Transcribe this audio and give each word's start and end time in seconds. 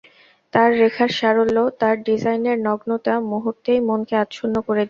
তার 0.53 0.69
রেখার 0.79 1.11
সারল্য, 1.19 1.57
তার 1.79 1.95
ডিজাইনের 2.07 2.57
নগ্নতা 2.67 3.13
মুহূর্তেই 3.31 3.79
মনকে 3.89 4.15
আচ্ছন্ন 4.23 4.55
করে 4.59 4.69
দিত। 4.69 4.79